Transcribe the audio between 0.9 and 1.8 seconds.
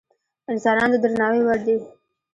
د درناوي وړ دي.